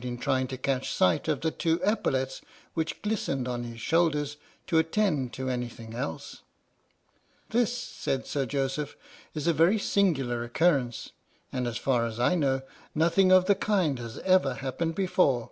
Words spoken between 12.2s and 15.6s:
know, nothing of the kind has ever happened before.